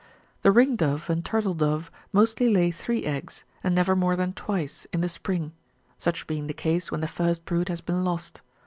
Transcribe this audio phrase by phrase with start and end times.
[0.41, 4.87] The ring dove and turtle dove mostly lay three eggs, and never more than twice,
[4.91, 5.51] in the spring;
[5.99, 8.41] such being the case when the first brood has been lost.